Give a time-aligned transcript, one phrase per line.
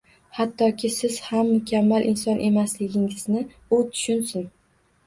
[0.37, 3.47] Hattoki siz ham mukammal inson emasligingizni
[3.81, 4.53] u tushunsin.